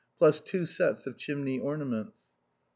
[0.17, 2.21] plus two sets of chimney ornaments.